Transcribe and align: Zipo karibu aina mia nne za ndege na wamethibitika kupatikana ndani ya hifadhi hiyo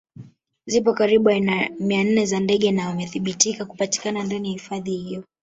Zipo 0.67 0.93
karibu 0.93 1.29
aina 1.29 1.69
mia 1.79 2.03
nne 2.03 2.25
za 2.25 2.39
ndege 2.39 2.71
na 2.71 2.87
wamethibitika 2.87 3.65
kupatikana 3.65 4.23
ndani 4.23 4.47
ya 4.49 4.53
hifadhi 4.53 4.97
hiyo 4.97 5.23